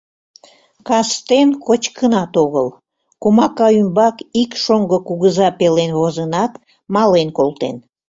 [0.87, 2.67] Кастен кочкынат огыл,
[3.23, 6.51] комака ӱмбак ик шоҥго кугыза пелен возынат,
[6.93, 7.75] мален колтен.